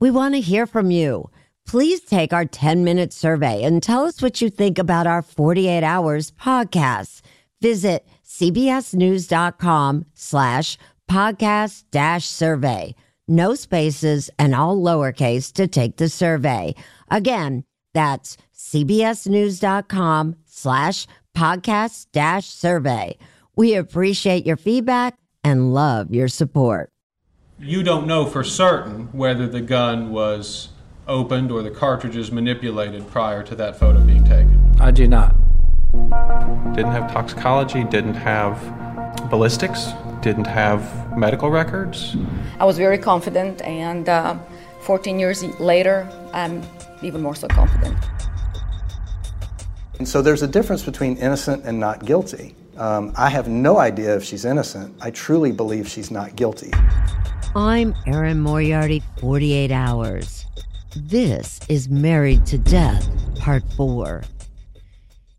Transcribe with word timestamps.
We 0.00 0.10
want 0.10 0.34
to 0.34 0.40
hear 0.40 0.66
from 0.66 0.90
you. 0.90 1.30
Please 1.66 2.00
take 2.00 2.32
our 2.32 2.44
10 2.44 2.84
minute 2.84 3.12
survey 3.12 3.62
and 3.62 3.82
tell 3.82 4.04
us 4.04 4.22
what 4.22 4.40
you 4.40 4.48
think 4.48 4.78
about 4.78 5.06
our 5.06 5.22
48 5.22 5.82
hours 5.82 6.30
podcast. 6.30 7.20
Visit 7.60 8.06
cbsnews.com 8.24 10.06
slash 10.14 10.78
podcast 11.10 11.84
dash 11.90 12.26
survey. 12.26 12.94
No 13.26 13.54
spaces 13.54 14.30
and 14.38 14.54
all 14.54 14.76
lowercase 14.76 15.52
to 15.54 15.66
take 15.66 15.96
the 15.96 16.08
survey. 16.08 16.74
Again, 17.10 17.64
that's 17.92 18.36
cbsnews.com 18.56 20.36
slash 20.46 21.06
podcast 21.36 22.06
dash 22.12 22.46
survey. 22.46 23.18
We 23.56 23.74
appreciate 23.74 24.46
your 24.46 24.56
feedback 24.56 25.18
and 25.44 25.74
love 25.74 26.14
your 26.14 26.28
support. 26.28 26.90
You 27.60 27.82
don't 27.82 28.06
know 28.06 28.24
for 28.24 28.44
certain 28.44 29.08
whether 29.10 29.48
the 29.48 29.60
gun 29.60 30.10
was 30.12 30.68
opened 31.08 31.50
or 31.50 31.60
the 31.60 31.72
cartridges 31.72 32.30
manipulated 32.30 33.10
prior 33.10 33.42
to 33.42 33.56
that 33.56 33.76
photo 33.76 34.00
being 34.00 34.22
taken. 34.22 34.76
I 34.78 34.92
do 34.92 35.08
not. 35.08 35.34
Didn't 36.76 36.92
have 36.92 37.10
toxicology, 37.12 37.82
didn't 37.82 38.14
have 38.14 38.60
ballistics, 39.28 39.88
didn't 40.22 40.44
have 40.44 41.18
medical 41.18 41.50
records. 41.50 42.16
I 42.60 42.64
was 42.64 42.78
very 42.78 42.96
confident, 42.96 43.60
and 43.62 44.08
uh, 44.08 44.38
14 44.82 45.18
years 45.18 45.42
later, 45.58 46.08
I'm 46.32 46.62
even 47.02 47.22
more 47.22 47.34
so 47.34 47.48
confident. 47.48 47.96
And 49.98 50.06
so 50.08 50.22
there's 50.22 50.42
a 50.42 50.48
difference 50.48 50.84
between 50.84 51.16
innocent 51.16 51.64
and 51.64 51.80
not 51.80 52.04
guilty. 52.04 52.54
Um, 52.76 53.12
I 53.16 53.28
have 53.30 53.48
no 53.48 53.78
idea 53.78 54.14
if 54.14 54.22
she's 54.22 54.44
innocent. 54.44 54.94
I 55.00 55.10
truly 55.10 55.50
believe 55.50 55.88
she's 55.88 56.12
not 56.12 56.36
guilty. 56.36 56.70
I'm 57.56 57.94
Erin 58.06 58.40
Moriarty, 58.40 59.02
48 59.20 59.70
Hours. 59.70 60.44
This 60.94 61.58
is 61.68 61.88
Married 61.88 62.44
to 62.46 62.58
Death, 62.58 63.08
Part 63.38 63.62
4. 63.74 64.22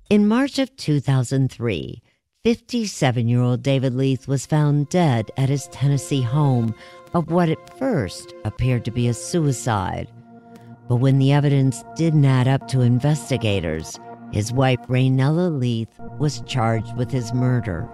In 0.10 0.28
March 0.28 0.58
of 0.58 0.76
2003, 0.76 2.02
57 2.44 3.28
year 3.28 3.42
old 3.42 3.62
David 3.62 3.94
Leath 3.94 4.28
was 4.28 4.48
found 4.48 4.90
dead 4.90 5.30
at 5.38 5.50
his 5.50 5.68
Tennessee 5.68 6.24
home 6.24 6.74
of 7.14 7.30
what 7.30 7.50
at 7.50 7.78
first 7.78 8.34
appeared 8.44 8.86
to 8.86 8.92
be 8.92 9.08
a 9.08 9.14
suicide. 9.14 10.10
But 10.88 10.96
when 10.96 11.20
the 11.20 11.32
evidence 11.32 11.84
didn't 11.96 12.26
add 12.26 12.48
up 12.48 12.68
to 12.70 12.82
investigators, 12.82 14.00
his 14.32 14.52
wife, 14.52 14.80
Raynella 14.88 15.58
Leath 15.58 16.00
was 16.18 16.42
charged 16.42 16.98
with 16.98 17.12
his 17.12 17.34
murder. 17.34 17.88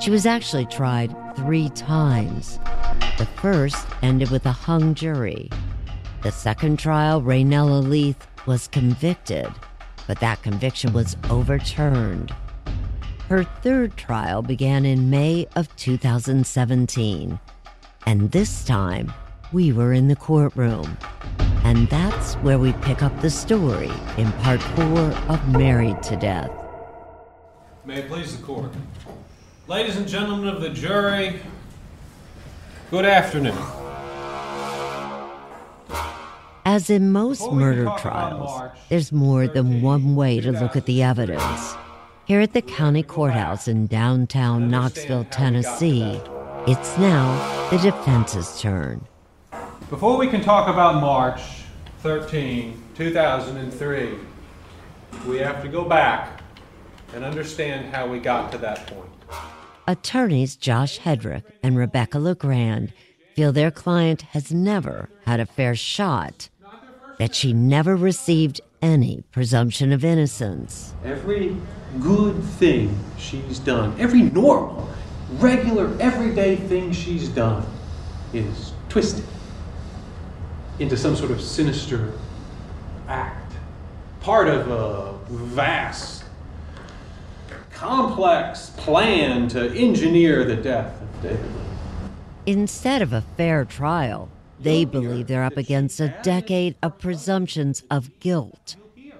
She 0.00 0.10
was 0.10 0.26
actually 0.26 0.66
tried 0.66 1.14
three 1.36 1.68
times. 1.70 2.58
The 3.18 3.26
first 3.36 3.86
ended 4.02 4.30
with 4.30 4.46
a 4.46 4.52
hung 4.52 4.94
jury. 4.94 5.48
The 6.22 6.32
second 6.32 6.78
trial, 6.78 7.20
Raynella 7.20 7.86
Leath 7.86 8.26
was 8.46 8.68
convicted, 8.68 9.48
but 10.06 10.20
that 10.20 10.42
conviction 10.42 10.92
was 10.92 11.16
overturned. 11.30 12.34
Her 13.28 13.44
third 13.44 13.96
trial 13.96 14.42
began 14.42 14.84
in 14.84 15.10
May 15.10 15.46
of 15.56 15.74
2017, 15.76 17.40
and 18.06 18.30
this 18.30 18.64
time 18.64 19.12
we 19.52 19.72
were 19.72 19.92
in 19.92 20.08
the 20.08 20.16
courtroom. 20.16 20.96
And 21.64 21.88
that's 21.88 22.34
where 22.36 22.58
we 22.58 22.72
pick 22.74 23.02
up 23.02 23.18
the 23.20 23.30
story 23.30 23.90
in 24.18 24.30
part 24.42 24.60
four 24.60 25.00
of 25.28 25.48
Married 25.48 26.02
to 26.04 26.16
Death. 26.16 26.50
May 27.84 27.98
it 27.98 28.08
please 28.08 28.36
the 28.36 28.42
court. 28.42 28.72
Ladies 29.72 29.96
and 29.96 30.06
gentlemen 30.06 30.54
of 30.54 30.60
the 30.60 30.68
jury, 30.68 31.40
good 32.90 33.06
afternoon. 33.06 33.56
As 36.66 36.90
in 36.90 37.10
most 37.10 37.50
murder 37.50 37.90
trials, 37.98 38.70
there's 38.90 39.12
more 39.12 39.48
than 39.48 39.80
one 39.80 40.14
way 40.14 40.40
to 40.40 40.52
look 40.52 40.76
at 40.76 40.84
the 40.84 41.02
evidence. 41.02 41.74
Here 42.26 42.42
at 42.42 42.52
the 42.52 42.60
county 42.60 43.02
courthouse 43.02 43.66
in 43.66 43.86
downtown 43.86 44.68
Knoxville, 44.70 45.24
Tennessee, 45.30 46.20
it's 46.66 46.98
now 46.98 47.70
the 47.70 47.78
defense's 47.78 48.60
turn. 48.60 49.06
Before 49.88 50.18
we 50.18 50.28
can 50.28 50.42
talk 50.42 50.68
about 50.68 51.00
March 51.00 51.40
13, 52.00 52.78
2003, 52.94 54.18
we 55.26 55.38
have 55.38 55.62
to 55.62 55.68
go 55.70 55.86
back 55.86 56.42
and 57.14 57.24
understand 57.24 57.86
how 57.94 58.06
we 58.06 58.18
got 58.18 58.52
to 58.52 58.58
that 58.58 58.86
point. 58.86 59.08
Attorneys 59.86 60.54
Josh 60.54 61.00
Hedrick 61.00 61.42
and 61.62 61.76
Rebecca 61.76 62.18
LeGrand 62.18 62.92
feel 63.34 63.52
their 63.52 63.70
client 63.70 64.22
has 64.22 64.52
never 64.52 65.08
had 65.26 65.40
a 65.40 65.46
fair 65.46 65.74
shot, 65.74 66.48
that 67.18 67.34
she 67.34 67.52
never 67.52 67.96
received 67.96 68.60
any 68.80 69.24
presumption 69.32 69.92
of 69.92 70.04
innocence. 70.04 70.94
Every 71.04 71.56
good 72.00 72.42
thing 72.44 72.96
she's 73.18 73.58
done, 73.58 73.94
every 73.98 74.22
normal, 74.22 74.88
regular, 75.32 75.96
everyday 76.00 76.56
thing 76.56 76.92
she's 76.92 77.28
done 77.28 77.66
is 78.32 78.72
twisted 78.88 79.24
into 80.78 80.96
some 80.96 81.16
sort 81.16 81.30
of 81.32 81.40
sinister 81.40 82.12
act, 83.08 83.52
part 84.20 84.48
of 84.48 84.68
a 84.68 85.18
vast, 85.28 86.21
complex 87.82 88.70
plan 88.76 89.48
to 89.48 89.68
engineer 89.72 90.44
the 90.44 90.54
death 90.54 91.02
of 91.02 91.22
David 91.22 91.40
Leath. 91.40 92.10
Instead 92.46 93.02
of 93.02 93.12
a 93.12 93.22
fair 93.36 93.64
trial, 93.64 94.28
they 94.60 94.84
believe 94.84 95.26
they're 95.26 95.42
up 95.42 95.56
against 95.56 95.98
a 95.98 96.14
decade 96.22 96.76
of 96.80 96.96
presumptions 97.00 97.82
of 97.90 98.20
guilt. 98.20 98.76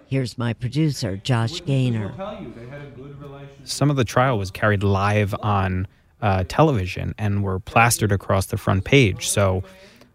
Here's 0.07 0.39
my 0.39 0.53
producer, 0.53 1.17
Josh 1.17 1.65
Gaynor. 1.65 2.15
Some 3.65 3.91
of 3.91 3.97
the 3.97 4.05
trial 4.05 4.39
was 4.39 4.53
carried 4.53 4.85
live 4.85 5.35
on 5.43 5.89
uh, 6.21 6.45
television 6.47 7.17
and 7.19 7.43
were 7.43 7.59
plastered 7.59 8.13
across 8.13 8.47
the 8.47 8.57
front 8.57 8.85
page. 8.85 9.29
So 9.29 9.65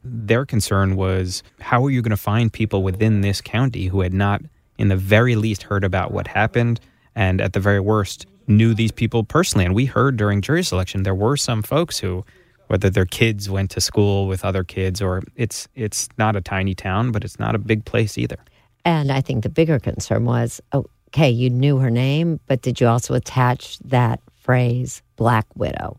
their 0.06 0.46
concern 0.46 0.96
was 0.96 1.44
how 1.60 1.84
are 1.84 1.90
you 1.90 2.02
going 2.02 2.12
to 2.12 2.16
find 2.16 2.54
people 2.54 2.82
within 2.82 3.20
this 3.20 3.42
county 3.42 3.88
who 3.88 4.00
had 4.00 4.14
not, 4.14 4.42
in 4.78 4.88
the 4.88 4.96
very 4.96 5.36
least, 5.36 5.64
heard 5.64 5.84
about 5.84 6.14
what 6.14 6.28
happened 6.28 6.80
and 7.14 7.42
at 7.42 7.52
the 7.52 7.60
very 7.60 7.82
worst, 7.82 8.26
knew 8.48 8.74
these 8.74 8.92
people 8.92 9.24
personally? 9.24 9.66
And 9.66 9.76
we 9.76 9.86
heard 9.86 10.18
during 10.18 10.42
jury 10.42 10.64
selection 10.64 11.04
there 11.04 11.16
were 11.16 11.38
some 11.38 11.62
folks 11.62 12.00
who 12.00 12.26
whether 12.68 12.90
their 12.90 13.06
kids 13.06 13.50
went 13.50 13.72
to 13.72 13.82
school 13.82 14.28
with 14.28 14.44
other 14.44 14.64
kids 14.64 15.02
or 15.02 15.24
it's 15.36 15.68
it's 15.76 16.10
not 16.18 16.36
a 16.36 16.42
tiny 16.42 16.76
town 16.76 17.12
but 17.12 17.24
it's 17.24 17.40
not 17.40 17.56
a 17.56 17.58
big 17.58 17.86
place 17.86 18.18
either. 18.18 18.38
And 18.86 19.12
i 19.12 19.22
think 19.22 19.44
the 19.44 19.50
bigger 19.50 19.80
concern 19.80 20.26
was 20.26 20.62
okay 20.74 21.30
you 21.30 21.50
knew 21.50 21.78
her 21.78 21.90
name 21.90 22.40
but 22.48 22.62
did 22.62 22.80
you 22.80 22.88
also 22.88 23.14
attach 23.14 23.80
that 23.80 24.22
phrase 24.40 25.02
black 25.16 25.46
widow 25.56 25.98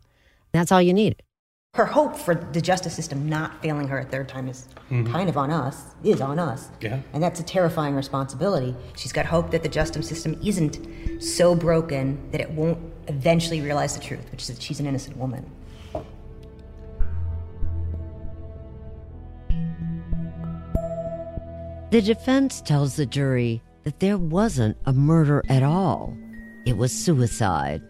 that's 0.53 0.73
all 0.73 0.81
you 0.81 0.95
needed 0.95 1.23
Her 1.75 1.85
hope 1.85 2.17
for 2.17 2.35
the 2.35 2.61
justice 2.63 2.95
system 2.95 3.29
not 3.29 3.61
failing 3.63 3.89
her 3.89 3.99
a 3.99 4.05
third 4.05 4.29
time 4.29 4.49
is 4.49 4.67
Mhm. 4.91 5.13
kind 5.13 5.29
of 5.29 5.37
on 5.37 5.51
us, 5.51 5.85
is 6.03 6.21
on 6.21 6.39
us. 6.39 6.71
Yeah. 6.81 7.01
And 7.13 7.23
that's 7.23 7.41
a 7.41 7.43
terrifying 7.43 7.95
responsibility. 7.95 8.75
She's 8.97 9.13
got 9.13 9.27
hope 9.27 9.51
that 9.51 9.63
the 9.63 9.69
justice 9.69 10.09
system 10.09 10.37
isn't 10.43 10.79
so 11.23 11.55
broken 11.55 12.19
that 12.33 12.41
it 12.41 12.51
won't 12.53 12.79
eventually 13.07 13.61
realize 13.61 13.95
the 13.95 14.01
truth, 14.03 14.27
which 14.33 14.43
is 14.43 14.49
that 14.49 14.63
she's 14.63 14.81
an 14.81 14.87
innocent 14.87 15.19
woman. 15.19 15.45
The 21.91 22.03
defense 22.03 22.61
tells 22.61 22.97
the 22.97 23.07
jury 23.07 23.63
that 23.85 23.99
there 24.01 24.19
wasn't 24.19 24.77
a 24.85 24.93
murder 24.93 25.43
at 25.49 25.63
all, 25.63 26.15
it 26.67 26.77
was 26.77 26.93
suicide. 26.93 27.83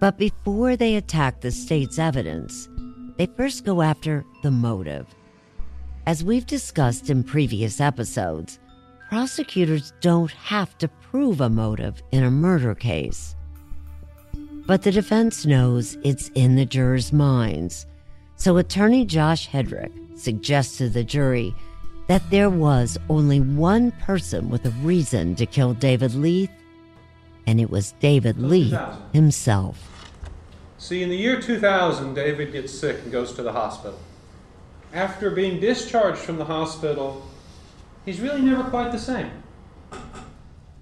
But 0.00 0.16
before 0.16 0.76
they 0.76 0.94
attack 0.96 1.40
the 1.40 1.50
state's 1.50 1.98
evidence, 1.98 2.68
they 3.18 3.26
first 3.26 3.64
go 3.64 3.82
after 3.82 4.24
the 4.42 4.50
motive. 4.50 5.06
As 6.06 6.24
we've 6.24 6.46
discussed 6.46 7.10
in 7.10 7.22
previous 7.22 7.80
episodes, 7.80 8.58
prosecutors 9.10 9.92
don't 10.00 10.30
have 10.30 10.78
to 10.78 10.88
prove 10.88 11.40
a 11.40 11.50
motive 11.50 12.02
in 12.12 12.24
a 12.24 12.30
murder 12.30 12.74
case. 12.74 13.34
But 14.66 14.82
the 14.82 14.92
defense 14.92 15.44
knows 15.44 15.98
it's 16.04 16.30
in 16.34 16.54
the 16.54 16.64
jurors' 16.64 17.12
minds. 17.12 17.86
So 18.36 18.56
attorney 18.56 19.04
Josh 19.04 19.48
Hedrick 19.48 20.18
suggests 20.18 20.78
to 20.78 20.88
the 20.88 21.04
jury 21.04 21.54
that 22.06 22.30
there 22.30 22.50
was 22.50 22.96
only 23.10 23.40
one 23.40 23.90
person 23.92 24.48
with 24.48 24.64
a 24.64 24.70
reason 24.82 25.34
to 25.36 25.46
kill 25.46 25.74
David 25.74 26.14
Leath, 26.14 26.50
and 27.46 27.60
it 27.60 27.70
was 27.70 27.92
David 28.00 28.38
Leath 28.38 28.78
himself. 29.12 29.87
See, 30.78 31.02
in 31.02 31.08
the 31.08 31.16
year 31.16 31.40
2000, 31.40 32.14
David 32.14 32.52
gets 32.52 32.72
sick 32.72 33.00
and 33.02 33.10
goes 33.10 33.32
to 33.32 33.42
the 33.42 33.52
hospital. 33.52 33.98
After 34.92 35.30
being 35.30 35.60
discharged 35.60 36.20
from 36.20 36.38
the 36.38 36.44
hospital, 36.44 37.26
he's 38.04 38.20
really 38.20 38.40
never 38.40 38.62
quite 38.62 38.92
the 38.92 38.98
same. 38.98 39.30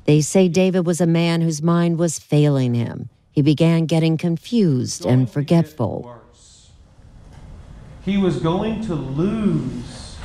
They 0.05 0.21
say 0.21 0.49
David 0.49 0.87
was 0.87 1.01
a 1.01 1.07
man 1.07 1.41
whose 1.41 1.63
mind 1.63 1.99
was 1.99 2.19
failing 2.19 2.75
him. 2.75 3.09
He 3.33 3.41
began 3.41 3.87
getting 3.87 4.19
confused 4.19 5.05
and 5.05 5.29
forgetful. 5.29 6.23
He 8.05 8.17
was 8.17 8.39
going 8.39 8.83
to 8.83 8.95
lose 8.95 10.17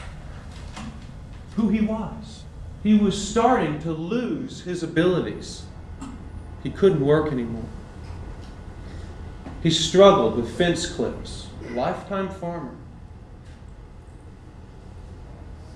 who 1.56 1.70
he 1.70 1.82
was. 1.82 2.44
He 2.84 2.98
was 2.98 3.20
starting 3.20 3.80
to 3.80 3.92
lose 3.92 4.62
his 4.62 4.84
abilities. 4.84 5.64
He 6.62 6.70
couldn't 6.70 7.04
work 7.04 7.32
anymore. 7.32 7.66
He 9.64 9.70
struggled 9.70 10.38
with 10.38 10.58
fence 10.58 10.88
clips, 10.88 11.48
lifetime 11.72 12.30
farmer. 12.30 12.76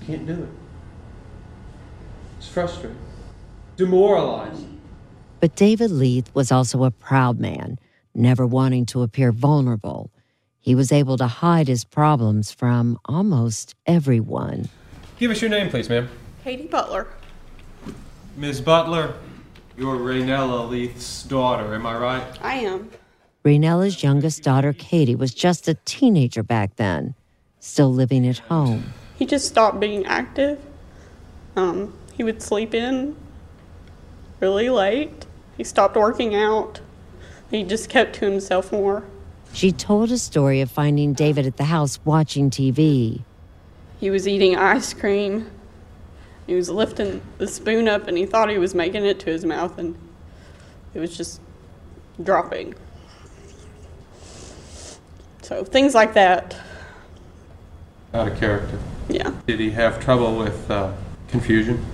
Can't 0.06 0.26
do 0.26 0.34
it. 0.34 0.50
It's 2.38 2.48
frustrating, 2.48 2.98
demoralizing. 3.76 4.82
But 5.40 5.56
David 5.56 5.92
Leath 5.92 6.34
was 6.34 6.52
also 6.52 6.84
a 6.84 6.92
proud 6.92 7.40
man, 7.40 7.78
never 8.16 8.48
wanting 8.48 8.86
to 8.88 9.04
appear 9.04 9.32
vulnerable. 9.32 10.10
He 10.60 10.74
was 10.74 10.92
able 10.92 11.18
to 11.18 11.28
hide 11.28 11.68
his 11.68 11.84
problems 11.84 12.52
from 12.52 13.00
almost 13.06 13.76
everyone. 13.86 14.70
Give 15.20 15.30
us 15.30 15.42
your 15.42 15.52
name, 15.52 15.70
please, 15.70 15.90
ma'am. 15.90 16.10
Katie 16.44 16.68
Butler. 16.68 17.08
Ms. 18.36 18.62
Butler, 18.62 19.14
you're 19.78 19.96
Raynella 19.96 20.68
Leath's 20.68 21.24
daughter, 21.24 21.76
am 21.76 21.86
I 21.86 21.98
right? 21.98 22.40
I 22.42 22.56
am. 22.56 22.90
Raynella's 23.45 24.01
youngest 24.01 24.42
daughter, 24.42 24.74
Katie, 24.74 25.13
was 25.13 25.31
just 25.31 25.68
a 25.68 25.75
teenager 25.86 26.42
back 26.42 26.77
then, 26.77 27.13
still 27.59 27.94
living 27.94 28.27
at 28.27 28.39
home. 28.39 28.92
He 29.19 29.27
just 29.27 29.47
stopped 29.47 29.80
being 29.80 30.03
active. 30.07 30.59
Um, 31.56 31.94
he 32.18 32.24
would 32.24 32.42
sleep 32.42 32.74
in 32.74 33.15
really 34.39 34.69
late. 34.69 35.27
He 35.57 35.63
stopped 35.63 35.95
working 35.95 36.33
out. 36.33 36.81
He 37.51 37.63
just 37.63 37.88
kept 37.88 38.15
to 38.15 38.25
himself 38.25 38.71
more. 38.71 39.03
She 39.53 39.71
told 39.71 40.12
a 40.12 40.18
story 40.18 40.59
of 40.59 40.71
finding 40.71 41.13
David 41.13 41.45
at 41.45 41.57
the 41.57 41.65
house 41.65 42.00
watching 42.03 42.50
TV. 42.50 43.21
He 44.00 44.09
was 44.09 44.27
eating 44.27 44.56
ice 44.57 44.92
cream. 44.92 45.51
He 46.47 46.56
was 46.56 46.71
lifting 46.71 47.21
the 47.38 47.47
spoon 47.47 47.88
up 47.88 48.07
and 48.07 48.18
he 48.18 48.25
thought 48.25 48.50
he 48.50 48.57
was 48.57 48.74
making 48.74 49.06
it 49.06 49.19
to 49.19 49.30
his 49.30 49.45
mouth 49.45 49.77
and 49.77 49.95
it 50.95 51.00
was 51.00 51.15
just 51.15 51.39
dropping. 52.21 52.74
So 55.45 55.63
things 55.63 55.94
like 55.94 56.15
that. 56.15 56.56
Out 58.15 58.27
of 58.27 58.39
character. 58.39 58.80
Yeah. 59.07 59.31
Did 59.45 59.59
he 59.59 59.69
have 59.69 60.03
trouble 60.03 60.39
with 60.39 60.71
uh, 60.71 60.92
confusion? 61.27 61.86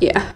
Yeah. 0.00 0.32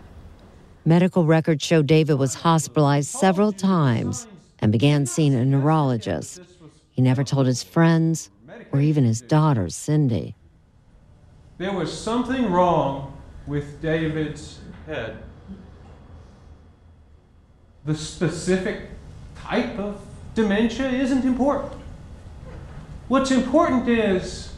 Medical 0.84 1.24
records 1.24 1.64
show 1.64 1.82
David 1.82 2.20
was 2.20 2.34
hospitalized 2.34 3.08
several 3.08 3.50
times 3.50 4.28
and 4.60 4.70
began 4.70 5.06
seeing 5.06 5.34
a 5.34 5.44
neurologist. 5.44 6.40
He 6.92 7.02
never 7.02 7.24
told 7.24 7.48
his 7.48 7.64
friends 7.64 8.30
or 8.70 8.80
even 8.80 9.02
his 9.02 9.20
daughter, 9.20 9.68
Cindy. 9.68 10.36
There 11.58 11.72
was 11.72 11.92
something 11.92 12.52
wrong 12.52 13.20
with 13.48 13.82
David's 13.82 14.60
head. 14.86 15.16
The 17.84 17.96
specific 17.96 18.82
type 19.34 19.76
of 19.80 20.00
dementia 20.36 20.88
isn't 20.90 21.24
important. 21.24 21.72
What's 23.08 23.30
important 23.30 23.88
is 23.88 24.52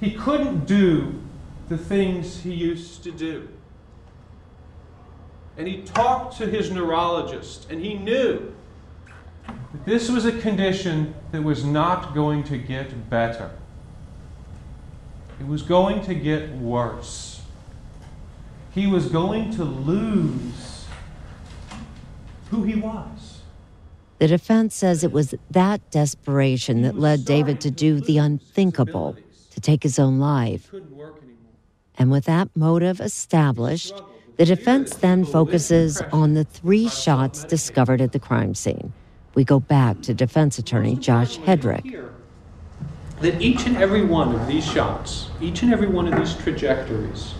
he 0.00 0.12
couldn't 0.12 0.66
do 0.66 1.20
the 1.68 1.78
things 1.78 2.42
he 2.42 2.52
used 2.52 3.02
to 3.04 3.10
do. 3.10 3.48
And 5.56 5.66
he 5.66 5.82
talked 5.82 6.36
to 6.38 6.46
his 6.46 6.70
neurologist, 6.70 7.70
and 7.70 7.80
he 7.80 7.94
knew 7.94 8.54
that 9.46 9.84
this 9.84 10.10
was 10.10 10.24
a 10.24 10.32
condition 10.32 11.14
that 11.32 11.42
was 11.42 11.64
not 11.64 12.14
going 12.14 12.44
to 12.44 12.58
get 12.58 13.08
better. 13.10 13.50
It 15.40 15.46
was 15.46 15.62
going 15.62 16.02
to 16.02 16.14
get 16.14 16.50
worse. 16.52 17.42
He 18.72 18.86
was 18.86 19.06
going 19.06 19.52
to 19.52 19.64
lose 19.64 20.86
who 22.50 22.64
he 22.64 22.74
was. 22.74 23.13
The 24.24 24.28
defense 24.28 24.74
says 24.74 25.04
it 25.04 25.12
was 25.12 25.34
that 25.50 25.90
desperation 25.90 26.80
that 26.80 26.98
led 26.98 27.26
David 27.26 27.60
to 27.60 27.70
do 27.70 28.00
the 28.00 28.16
unthinkable, 28.16 29.18
to 29.50 29.60
take 29.60 29.82
his 29.82 29.98
own 29.98 30.18
life. 30.18 30.72
And 31.98 32.10
with 32.10 32.24
that 32.24 32.48
motive 32.56 33.02
established, 33.02 33.92
the 34.38 34.46
defense 34.46 34.96
then 34.96 35.26
focuses 35.26 36.00
on 36.10 36.32
the 36.32 36.44
three 36.44 36.88
shots 36.88 37.44
discovered 37.44 38.00
at 38.00 38.12
the 38.12 38.18
crime 38.18 38.54
scene. 38.54 38.94
We 39.34 39.44
go 39.44 39.60
back 39.60 40.00
to 40.04 40.14
defense 40.14 40.58
attorney 40.58 40.96
Josh 40.96 41.36
Hedrick. 41.40 42.08
That 43.20 43.42
each 43.42 43.66
and 43.66 43.76
every 43.76 44.06
one 44.06 44.34
of 44.34 44.46
these 44.46 44.64
shots, 44.64 45.28
each 45.42 45.62
and 45.62 45.70
every 45.70 45.88
one 45.88 46.10
of 46.10 46.18
these 46.18 46.34
trajectories, 46.34 47.34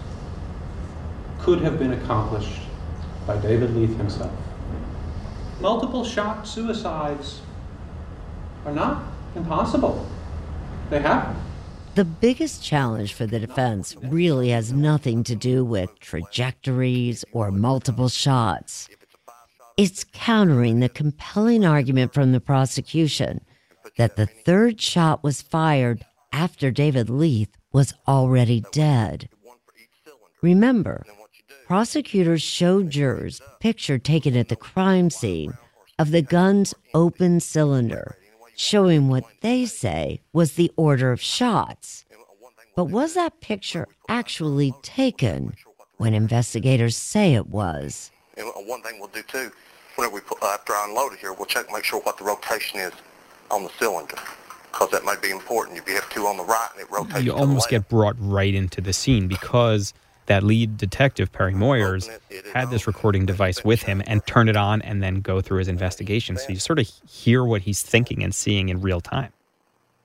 could 1.38 1.62
have 1.62 1.79
been 1.79 1.95
accomplished 1.95 2.61
by 3.26 3.38
David 3.38 3.75
Leath 3.75 3.97
himself. 3.97 4.44
Multiple 5.64 6.04
shot 6.04 6.47
suicides 6.47 7.40
are 8.66 8.73
not 8.75 9.02
impossible. 9.35 10.06
They 10.90 11.00
happen. 11.00 11.35
The 11.94 12.04
biggest 12.04 12.62
challenge 12.62 13.14
for 13.14 13.25
the 13.25 13.40
defense 13.40 13.97
really 13.97 14.50
has 14.50 14.75
nothing 14.75 15.25
to 15.25 15.35
do 15.35 15.64
with 15.64 15.99
trajectories 16.00 17.25
or 17.33 17.50
multiple 17.50 18.11
shots. 18.11 18.90
It's 19.78 20.04
countering 20.04 20.80
the 20.80 20.90
compelling 20.90 21.64
argument 21.64 22.12
from 22.12 22.33
the 22.33 22.40
prosecution 22.42 23.40
that 23.97 24.16
the 24.16 24.26
third 24.26 24.83
shot 24.83 25.25
was 25.25 25.40
fired 25.40 26.04
after 26.30 26.71
David 26.71 27.09
Leath 27.09 27.56
was 27.73 27.94
already 28.06 28.62
dead. 28.71 29.30
Remember, 30.42 31.06
prosecutors 31.66 32.42
showed 32.42 32.90
jurors 32.90 33.40
picture 33.61 33.99
taken 33.99 34.37
at 34.37 34.49
the 34.49 34.56
crime 34.56 35.11
scene 35.11 35.54
of 35.99 36.11
the 36.11 36.23
gun's 36.23 36.75
open 36.92 37.40
cylinder, 37.40 38.16
showing 38.56 39.09
what 39.09 39.25
they 39.40 39.64
say 39.64 40.21
was 40.33 40.52
the 40.52 40.71
order 40.76 41.11
of 41.11 41.21
shots. 41.21 42.04
But 42.76 42.87
was 42.87 43.14
that 43.14 43.40
picture 43.40 43.87
actually 44.09 44.75
taken 44.83 45.54
when 45.97 46.12
investigators 46.12 46.97
say 46.97 47.35
it 47.35 47.47
was? 47.47 48.11
And 48.37 48.47
one 48.66 48.83
thing 48.83 48.99
we'll 48.99 49.09
do 49.09 49.23
too, 49.23 49.50
whenever 49.94 50.16
we 50.16 50.21
put, 50.21 50.42
uh, 50.42 50.47
after 50.47 50.73
I 50.73 50.87
unload 50.88 51.14
it 51.14 51.21
here, 51.21 51.33
we'll 51.33 51.47
check, 51.47 51.66
make 51.73 51.85
sure 51.85 52.00
what 52.00 52.18
the 52.18 52.25
rotation 52.25 52.80
is 52.80 52.92
on 53.50 53.62
the 53.62 53.71
cylinder, 53.78 54.16
because 54.73 54.90
that 54.90 55.04
may 55.04 55.14
be 55.23 55.30
important. 55.30 55.78
If 55.78 55.88
you 55.88 55.94
have 55.94 56.11
two 56.11 56.26
on 56.26 56.37
the 56.37 56.42
right 56.42 56.68
and 56.73 56.83
it 56.83 56.90
rotates 56.90 57.21
You 57.21 57.30
to 57.30 57.37
the 57.37 57.40
almost 57.40 57.71
left, 57.71 57.71
get 57.71 57.88
brought 57.88 58.16
right 58.18 58.52
into 58.52 58.80
the 58.80 58.92
scene 58.92 59.28
because 59.28 59.94
that 60.26 60.43
lead 60.43 60.76
detective, 60.76 61.31
Perry 61.33 61.52
Moyers, 61.52 62.09
had 62.52 62.71
this 62.71 62.87
recording 62.87 63.26
device 63.26 63.64
with 63.64 63.83
him 63.83 64.02
and 64.07 64.25
turn 64.26 64.49
it 64.49 64.57
on 64.57 64.83
and 64.83 65.02
then 65.02 65.21
go 65.21 65.40
through 65.40 65.59
his 65.59 65.69
investigation. 65.69 66.37
So 66.37 66.49
you 66.50 66.59
sort 66.59 66.78
of 66.78 66.90
hear 67.09 67.45
what 67.45 67.62
he's 67.62 67.83
thinking 67.83 68.23
and 68.23 68.35
seeing 68.35 68.69
in 68.69 68.81
real 68.81 69.00
time. 69.00 69.33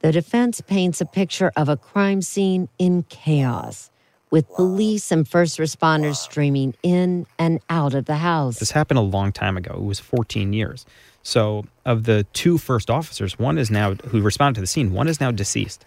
the 0.01 0.11
defense 0.11 0.61
paints 0.61 1.01
a 1.01 1.05
picture 1.05 1.51
of 1.55 1.67
a 1.69 1.75
crime 1.77 2.21
scene 2.21 2.69
in 2.77 3.03
chaos, 3.09 3.89
with 4.31 4.47
police 4.55 5.11
and 5.11 5.27
first 5.27 5.57
responders 5.57 6.17
streaming 6.17 6.73
in 6.83 7.25
and 7.38 7.59
out 7.69 7.93
of 7.93 8.05
the 8.05 8.15
house. 8.17 8.59
This 8.59 8.71
happened 8.71 8.97
a 8.97 9.01
long 9.01 9.31
time 9.31 9.57
ago. 9.57 9.73
It 9.73 9.83
was 9.83 9.99
14 9.99 10.53
years. 10.53 10.85
So, 11.21 11.65
of 11.85 12.03
the 12.05 12.25
two 12.31 12.57
first 12.57 12.89
officers, 12.89 13.38
one 13.38 13.57
is 13.57 13.69
now 13.69 13.93
who 13.95 14.21
responded 14.21 14.55
to 14.55 14.61
the 14.61 14.67
scene. 14.67 14.93
One 14.93 15.07
is 15.09 15.19
now 15.19 15.31
deceased. 15.31 15.83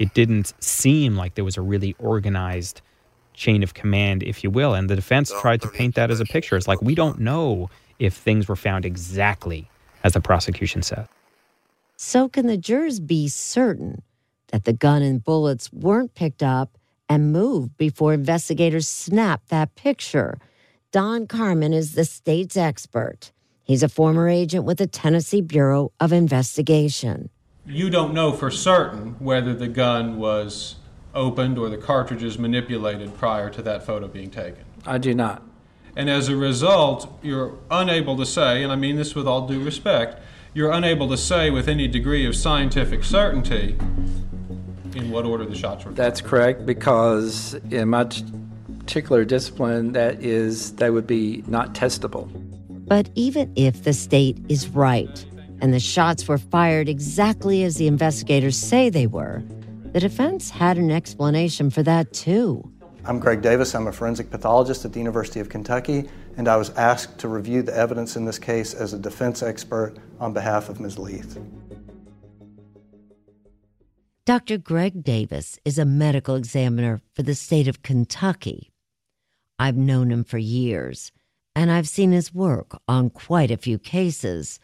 It 0.00 0.12
didn't 0.12 0.52
seem 0.58 1.16
like 1.16 1.34
there 1.36 1.44
was 1.44 1.56
a 1.56 1.62
really 1.62 1.94
organized 2.00 2.80
chain 3.42 3.62
of 3.62 3.74
command, 3.74 4.22
if 4.22 4.44
you 4.44 4.50
will. 4.50 4.72
And 4.74 4.88
the 4.88 4.96
defense 4.96 5.32
oh, 5.34 5.40
tried 5.40 5.60
to 5.62 5.68
paint 5.68 5.96
that 5.96 6.10
as 6.10 6.20
a 6.20 6.24
picture. 6.24 6.56
It's 6.56 6.68
like 6.68 6.80
we 6.80 6.94
don't 6.94 7.18
know 7.18 7.68
if 7.98 8.14
things 8.14 8.48
were 8.48 8.56
found 8.56 8.84
exactly 8.84 9.68
as 10.04 10.12
the 10.12 10.20
prosecution 10.20 10.82
said. 10.82 11.08
So, 11.96 12.28
can 12.28 12.46
the 12.46 12.56
jurors 12.56 13.00
be 13.00 13.28
certain 13.28 14.02
that 14.48 14.64
the 14.64 14.72
gun 14.72 15.02
and 15.02 15.22
bullets 15.22 15.72
weren't 15.72 16.14
picked 16.14 16.42
up 16.42 16.78
and 17.08 17.32
moved 17.32 17.76
before 17.76 18.12
investigators 18.12 18.88
snapped 18.88 19.48
that 19.48 19.74
picture? 19.74 20.38
Don 20.92 21.26
Carmen 21.26 21.72
is 21.72 21.94
the 21.94 22.04
state's 22.04 22.56
expert. 22.56 23.32
He's 23.64 23.82
a 23.82 23.88
former 23.88 24.28
agent 24.28 24.64
with 24.64 24.78
the 24.78 24.86
Tennessee 24.86 25.40
Bureau 25.40 25.92
of 26.00 26.12
Investigation. 26.12 27.30
You 27.64 27.90
don't 27.90 28.12
know 28.12 28.32
for 28.32 28.50
certain 28.50 29.14
whether 29.18 29.54
the 29.54 29.68
gun 29.68 30.18
was 30.18 30.76
opened 31.14 31.58
or 31.58 31.68
the 31.68 31.76
cartridges 31.76 32.38
manipulated 32.38 33.16
prior 33.16 33.50
to 33.50 33.62
that 33.62 33.84
photo 33.84 34.08
being 34.08 34.30
taken. 34.30 34.64
I 34.86 34.98
do 34.98 35.14
not. 35.14 35.42
And 35.94 36.08
as 36.08 36.28
a 36.28 36.36
result, 36.36 37.18
you're 37.22 37.54
unable 37.70 38.16
to 38.16 38.24
say, 38.24 38.62
and 38.62 38.72
I 38.72 38.76
mean 38.76 38.96
this 38.96 39.14
with 39.14 39.26
all 39.26 39.46
due 39.46 39.62
respect, 39.62 40.22
you're 40.54 40.70
unable 40.70 41.08
to 41.08 41.16
say 41.16 41.50
with 41.50 41.68
any 41.68 41.86
degree 41.86 42.26
of 42.26 42.34
scientific 42.34 43.04
certainty 43.04 43.76
in 44.94 45.10
what 45.10 45.24
order 45.24 45.44
the 45.44 45.54
shots 45.54 45.84
were. 45.84 45.90
Fired. 45.90 45.96
That's 45.96 46.20
correct 46.20 46.66
because 46.66 47.54
in 47.70 47.88
my 47.88 48.04
particular 48.78 49.24
discipline, 49.24 49.92
that 49.92 50.22
is, 50.22 50.72
they 50.74 50.90
would 50.90 51.06
be 51.06 51.44
not 51.46 51.74
testable. 51.74 52.28
But 52.86 53.10
even 53.14 53.52
if 53.56 53.84
the 53.84 53.92
state 53.92 54.38
is 54.48 54.68
right 54.68 55.24
and 55.60 55.72
the 55.72 55.80
shots 55.80 56.26
were 56.26 56.38
fired 56.38 56.88
exactly 56.88 57.62
as 57.64 57.76
the 57.76 57.86
investigators 57.86 58.56
say 58.56 58.90
they 58.90 59.06
were, 59.06 59.42
the 59.92 60.00
defense 60.00 60.48
had 60.50 60.78
an 60.78 60.90
explanation 60.90 61.68
for 61.70 61.82
that 61.82 62.12
too. 62.12 62.70
I'm 63.04 63.18
Greg 63.18 63.42
Davis. 63.42 63.74
I'm 63.74 63.88
a 63.88 63.92
forensic 63.92 64.30
pathologist 64.30 64.84
at 64.84 64.92
the 64.92 64.98
University 64.98 65.40
of 65.40 65.48
Kentucky, 65.48 66.08
and 66.36 66.48
I 66.48 66.56
was 66.56 66.70
asked 66.70 67.18
to 67.18 67.28
review 67.28 67.62
the 67.62 67.76
evidence 67.76 68.16
in 68.16 68.24
this 68.24 68.38
case 68.38 68.74
as 68.74 68.92
a 68.92 68.98
defense 68.98 69.42
expert 69.42 69.96
on 70.18 70.32
behalf 70.32 70.68
of 70.68 70.80
Ms. 70.80 70.98
Leath. 70.98 71.38
Dr. 74.24 74.56
Greg 74.56 75.02
Davis 75.02 75.58
is 75.64 75.78
a 75.78 75.84
medical 75.84 76.36
examiner 76.36 77.00
for 77.12 77.24
the 77.24 77.34
state 77.34 77.66
of 77.66 77.82
Kentucky. 77.82 78.72
I've 79.58 79.76
known 79.76 80.12
him 80.12 80.22
for 80.22 80.38
years, 80.38 81.10
and 81.56 81.72
I've 81.72 81.88
seen 81.88 82.12
his 82.12 82.32
work 82.32 82.80
on 82.86 83.10
quite 83.10 83.50
a 83.50 83.56
few 83.56 83.78
cases. 83.78 84.60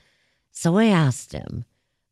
So 0.53 0.79
I 0.79 0.87
asked 0.87 1.33
him 1.33 1.65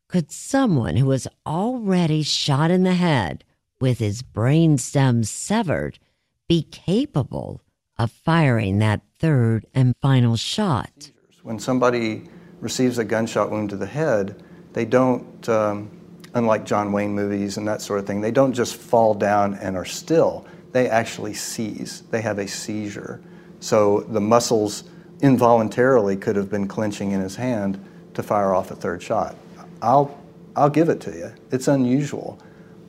could 0.07 0.31
someone 0.31 0.95
who 0.95 1.05
was 1.05 1.27
already 1.45 2.23
shot 2.23 2.71
in 2.71 2.83
the 2.83 2.93
head 2.93 3.43
with 3.79 3.99
his 3.99 4.21
brain 4.21 4.77
stem 4.77 5.23
severed 5.23 5.99
be 6.47 6.63
capable 6.63 7.61
of 7.97 8.11
firing 8.11 8.79
that 8.79 9.01
third 9.19 9.65
and 9.73 9.95
final 10.01 10.37
shot? 10.37 11.11
When 11.43 11.59
somebody 11.59 12.23
receives 12.61 12.97
a 12.97 13.03
gunshot 13.03 13.51
wound 13.51 13.69
to 13.71 13.77
the 13.77 13.85
head, 13.85 14.41
they 14.73 14.85
don't, 14.85 15.47
um, 15.49 15.91
unlike 16.33 16.65
John 16.65 16.91
Wayne 16.91 17.13
movies 17.13 17.57
and 17.57 17.67
that 17.67 17.81
sort 17.81 17.99
of 17.99 18.07
thing, 18.07 18.21
they 18.21 18.31
don't 18.31 18.53
just 18.53 18.75
fall 18.75 19.13
down 19.13 19.55
and 19.55 19.75
are 19.75 19.85
still. 19.85 20.45
They 20.71 20.89
actually 20.89 21.33
seize. 21.33 22.03
They 22.11 22.21
have 22.21 22.39
a 22.39 22.47
seizure. 22.47 23.21
So 23.59 24.01
the 24.01 24.21
muscles 24.21 24.83
involuntarily 25.21 26.15
could 26.15 26.35
have 26.35 26.49
been 26.49 26.67
clenching 26.67 27.11
in 27.11 27.21
his 27.21 27.35
hand 27.35 27.83
to 28.13 28.23
fire 28.23 28.53
off 28.53 28.71
a 28.71 28.75
third 28.75 29.01
shot. 29.01 29.35
I'll, 29.81 30.17
I'll 30.55 30.69
give 30.69 30.89
it 30.89 30.99
to 31.01 31.11
you. 31.11 31.33
It's 31.51 31.67
unusual. 31.67 32.39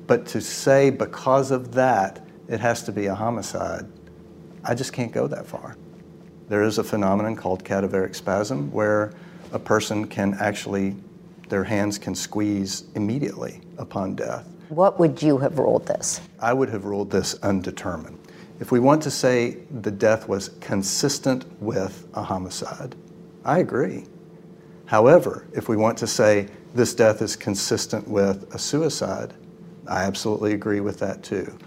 But 0.07 0.26
to 0.28 0.40
say 0.40 0.90
because 0.90 1.50
of 1.50 1.73
that, 1.75 2.26
it 2.49 2.61
has 2.61 2.83
to 2.85 2.92
be 2.92 3.07
a 3.07 3.14
homicide, 3.14 3.87
I 4.64 4.75
just 4.75 4.92
can't 4.92 5.12
go 5.12 5.26
that 5.26 5.47
far. 5.47 5.76
There 6.49 6.62
is 6.62 6.78
a 6.78 6.85
phenomenon 6.85 7.37
called 7.37 7.62
cadaveric 7.62 8.14
spasm 8.14 8.73
where 8.73 9.12
a 9.52 9.59
person 9.59 10.07
can 10.07 10.35
actually, 10.40 10.97
their 11.49 11.64
hands 11.64 11.99
can 11.99 12.14
squeeze 12.14 12.85
immediately 12.95 13.61
upon 13.76 14.14
death. 14.14 14.49
What 14.71 14.99
would 14.99 15.23
you 15.23 15.38
have 15.38 15.59
ruled 15.59 15.87
this? 15.87 16.21
I 16.40 16.52
would 16.52 16.68
have 16.71 16.85
ruled 16.85 17.11
this 17.11 17.35
undetermined. 17.42 18.18
If 18.61 18.73
we 18.73 18.80
want 18.80 19.02
to 19.02 19.11
say 19.11 19.59
the 19.83 19.90
death 19.90 20.28
was 20.28 20.50
consistent 20.61 21.45
with 21.61 22.09
a 22.14 22.23
homicide, 22.23 22.95
I 23.45 23.59
agree. 23.59 24.07
However, 24.87 25.47
if 25.52 25.68
we 25.68 25.76
want 25.76 25.99
to 25.99 26.07
say 26.07 26.49
this 26.78 26.94
death 26.94 27.20
is 27.23 27.35
consistent 27.35 28.06
with 28.06 28.54
a 28.54 28.58
suicide, 28.58 29.35
I 29.88 30.04
absolutely 30.04 30.52
agree 30.52 30.78
with 30.78 31.00
that 31.00 31.25
too. 31.25 31.58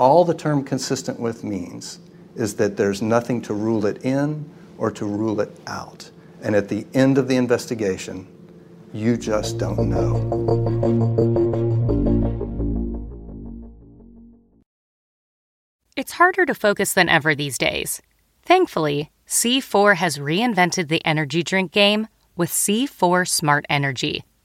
All 0.00 0.24
the 0.24 0.34
term 0.34 0.64
consistent 0.64 1.20
with 1.20 1.44
means 1.44 2.00
is 2.34 2.56
that 2.56 2.76
there's 2.76 3.00
nothing 3.00 3.40
to 3.42 3.54
rule 3.54 3.86
it 3.86 4.04
in 4.04 4.50
or 4.76 4.90
to 4.90 5.06
rule 5.06 5.40
it 5.40 5.56
out. 5.68 6.10
And 6.42 6.56
at 6.56 6.68
the 6.68 6.84
end 6.92 7.18
of 7.18 7.28
the 7.28 7.36
investigation, 7.36 8.26
you 8.92 9.16
just 9.16 9.58
don't 9.58 9.88
know. 9.88 10.16
It's 15.96 16.12
harder 16.12 16.46
to 16.46 16.54
focus 16.54 16.94
than 16.94 17.08
ever 17.08 17.36
these 17.36 17.58
days. 17.58 18.02
Thankfully, 18.42 19.12
C4 19.28 19.94
has 19.96 20.18
reinvented 20.18 20.88
the 20.88 21.04
energy 21.04 21.44
drink 21.44 21.70
game 21.70 22.08
with 22.36 22.50
C4 22.50 23.28
Smart 23.28 23.64
Energy, 23.68 24.24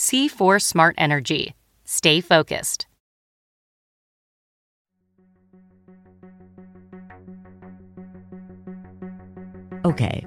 C4 0.00 0.62
Smart 0.62 0.94
Energy. 0.96 1.54
Stay 1.84 2.22
focused. 2.22 2.86
Okay, 9.84 10.26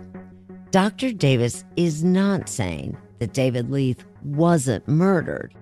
Dr. 0.70 1.12
Davis 1.12 1.64
is 1.76 2.04
not 2.04 2.48
saying 2.50 2.96
that 3.18 3.34
David 3.34 3.72
Leath 3.72 4.06
wasn't 4.24 4.88
murdered. 4.88 5.56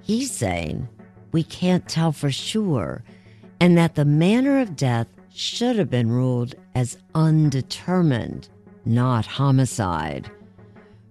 He's 0.00 0.32
saying 0.32 0.88
we 1.32 1.42
can't 1.42 1.86
tell 1.86 2.12
for 2.12 2.30
sure 2.30 3.04
and 3.60 3.76
that 3.76 3.94
the 3.94 4.06
manner 4.06 4.58
of 4.58 4.74
death 4.74 5.08
should 5.28 5.76
have 5.76 5.90
been 5.90 6.10
ruled 6.10 6.54
as 6.74 6.96
undetermined, 7.14 8.48
not 8.86 9.26
homicide. 9.26 10.30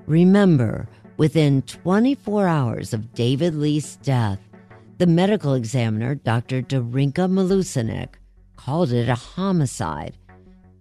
Remember, 0.08 0.90
within 1.20 1.62
24 1.64 2.48
hours 2.48 2.94
of 2.94 3.14
David 3.14 3.54
Leath's 3.54 3.98
death, 3.98 4.40
the 5.00 5.06
medical 5.06 5.54
examiner, 5.54 6.16
Dr. 6.16 6.62
Darinka 6.62 7.30
Mileusnic, 7.30 8.16
called 8.56 8.94
it 8.94 9.10
a 9.10 9.16
homicide, 9.16 10.18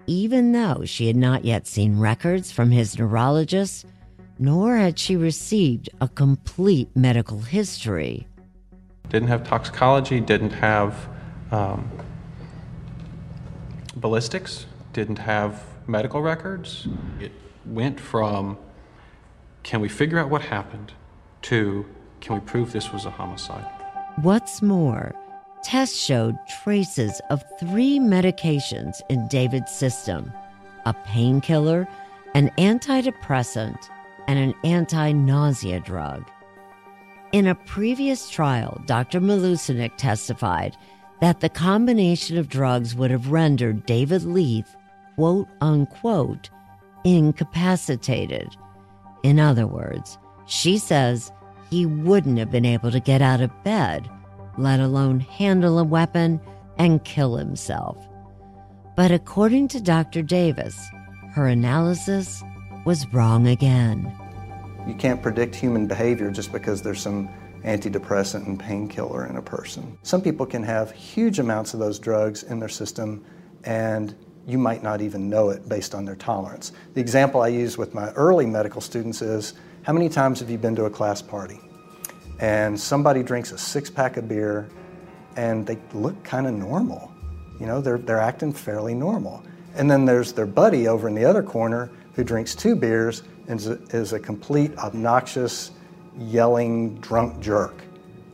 even 0.07 0.53
though 0.53 0.85
she 0.85 1.09
had 1.09 1.17
not 1.17 1.45
yet 1.45 1.67
seen 1.67 1.99
records 1.99 2.53
from 2.53 2.71
his 2.71 2.97
neurologist, 2.97 3.87
nor 4.39 4.77
had 4.77 4.97
she 4.97 5.17
received 5.17 5.91
a 6.01 6.07
complete 6.07 6.89
medical 6.95 7.41
history. 7.41 8.25
Didn't 9.09 9.29
have 9.29 9.43
toxicology, 9.43 10.21
didn't 10.21 10.53
have 10.53 11.09
um, 11.51 11.91
ballistics, 13.97 14.67
didn't 14.93 15.19
have 15.19 15.65
medical 15.89 16.23
records. 16.23 16.87
It 17.19 17.33
went 17.67 17.99
from 17.99 18.57
can 19.69 19.83
we 19.83 19.89
figure 19.91 20.19
out 20.19 20.31
what 20.31 20.41
happened? 20.41 20.95
To, 21.43 21.85
can 22.23 22.37
we 22.37 22.41
prove 22.41 22.73
this 22.73 22.91
was 22.91 23.05
a 23.05 23.11
homicide? 23.11 23.67
What's 24.23 24.63
more, 24.63 25.15
tests 25.63 26.03
showed 26.03 26.39
traces 26.63 27.21
of 27.29 27.45
three 27.61 27.99
medications 27.99 29.03
in 29.11 29.29
David's 29.29 29.71
system 29.71 30.33
a 30.87 30.95
painkiller, 31.05 31.87
an 32.33 32.51
antidepressant, 32.57 33.77
and 34.27 34.39
an 34.39 34.55
anti 34.65 35.13
nausea 35.13 35.81
drug. 35.81 36.25
In 37.33 37.47
a 37.47 37.55
previous 37.55 38.31
trial, 38.31 38.83
Dr. 38.87 39.21
Mileusnic 39.21 39.99
testified 39.99 40.79
that 41.21 41.41
the 41.41 41.51
combination 41.51 42.39
of 42.39 42.49
drugs 42.49 42.95
would 42.95 43.11
have 43.11 43.31
rendered 43.31 43.85
David 43.85 44.25
Leath, 44.25 44.75
quote 45.17 45.49
unquote, 45.61 46.49
incapacitated. 47.05 48.57
In 49.29 49.39
other 49.39 49.67
words, 49.67 50.17
she 50.47 50.79
says 50.79 51.31
he 51.69 51.85
wouldn't 51.85 52.39
have 52.39 52.51
been 52.51 52.65
able 52.65 52.91
to 52.91 52.99
get 52.99 53.21
out 53.21 53.43
of 53.43 53.63
bed, 53.63 54.09
let 54.57 54.81
alone 54.81 55.21
handle 55.21 55.79
a 55.79 55.85
weapon 55.85 56.41
and 56.79 57.05
kill 57.05 57.37
himself. 57.37 57.99
But 58.97 59.11
according 59.11 59.69
to 59.69 59.83
Dr. 59.83 60.23
Davis, 60.23 60.81
her 61.33 61.47
analysis 61.47 62.43
was 62.87 63.07
wrong 63.13 63.47
again. 63.47 64.11
You 64.87 64.95
can't 64.95 65.23
predict 65.23 65.55
human 65.55 65.87
behavior 65.87 66.31
just 66.31 66.51
because 66.51 66.81
there's 66.81 67.03
some 67.03 67.29
antidepressant 67.65 68.47
and 68.47 68.59
painkiller 68.59 69.27
in 69.27 69.37
a 69.37 69.43
person. 69.43 69.99
Some 70.05 70.23
people 70.23 70.47
can 70.47 70.63
have 70.63 70.91
huge 70.91 71.39
amounts 71.39 71.75
of 71.75 71.81
those 71.81 71.99
drugs 71.99 72.45
in 72.45 72.61
their 72.61 72.71
system 72.71 73.23
and 73.65 74.17
you 74.49 74.57
might 74.57 74.83
not 74.83 75.03
even 75.03 75.29
know 75.29 75.51
it 75.51 75.69
based 75.69 75.95
on 75.95 76.07
their 76.07 76.17
tolerance. 76.17 76.73
The 76.95 77.01
example 77.03 77.43
I 77.43 77.49
use 77.49 77.77
with 77.77 77.93
my 77.93 78.11
early 78.13 78.47
medical 78.47 78.81
students 78.81 79.21
is 79.21 79.53
how 79.83 79.93
many 79.93 80.09
times 80.09 80.41
have 80.41 80.49
you 80.49 80.57
been 80.57 80.75
to 80.77 80.87
a 80.87 80.91
class 80.91 81.21
party 81.21 81.61
and 82.41 82.79
somebody 82.81 83.23
drinks 83.23 83.53
a 83.53 83.59
six 83.59 83.91
pack 83.91 84.17
of 84.17 84.27
beer 84.27 84.71
and 85.37 85.67
they 85.67 85.79
look 85.93 86.25
kind 86.25 86.47
of 86.47 86.55
normal? 86.55 87.13
You 87.61 87.67
know, 87.67 87.83
they're, 87.83 87.99
they're 87.99 88.21
acting 88.21 88.55
fairly 88.55 88.95
normal. 88.95 89.45
And 89.75 89.91
then 89.91 90.07
there's 90.07 90.33
their 90.33 90.47
buddy 90.47 90.89
over 90.89 91.09
in 91.09 91.15
the 91.15 91.27
other 91.27 91.43
corner 91.43 91.91
who 92.15 92.25
drinks 92.25 92.55
two 92.55 92.75
beers 92.75 93.25
and 93.49 93.61
is 93.61 93.67
a, 93.67 93.75
is 93.91 94.13
a 94.15 94.19
complete 94.19 94.77
obnoxious, 94.79 95.73
yelling, 96.17 96.95
drunk 97.01 97.39
jerk. 97.41 97.75